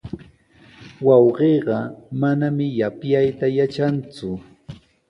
Wawqiiqa 1.07 1.77
manami 2.19 2.67
yapyayta 2.79 3.45
yatranku. 3.57 4.29